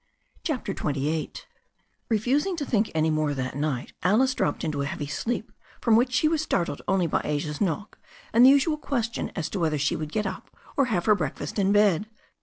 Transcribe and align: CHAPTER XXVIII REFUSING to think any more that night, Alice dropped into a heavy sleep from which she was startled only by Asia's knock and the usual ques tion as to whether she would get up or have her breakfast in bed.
CHAPTER 0.41 0.71
XXVIII 0.71 1.31
REFUSING 2.09 2.55
to 2.55 2.65
think 2.65 2.89
any 2.95 3.11
more 3.11 3.35
that 3.35 3.55
night, 3.55 3.93
Alice 4.01 4.33
dropped 4.33 4.63
into 4.63 4.81
a 4.81 4.87
heavy 4.87 5.05
sleep 5.05 5.51
from 5.79 5.95
which 5.95 6.11
she 6.11 6.27
was 6.27 6.41
startled 6.41 6.81
only 6.87 7.05
by 7.05 7.21
Asia's 7.23 7.61
knock 7.61 7.99
and 8.33 8.43
the 8.43 8.49
usual 8.49 8.77
ques 8.79 9.13
tion 9.13 9.29
as 9.35 9.47
to 9.51 9.59
whether 9.59 9.77
she 9.77 9.95
would 9.95 10.11
get 10.11 10.25
up 10.25 10.49
or 10.75 10.85
have 10.85 11.05
her 11.05 11.13
breakfast 11.13 11.59
in 11.59 11.71
bed. 11.71 12.07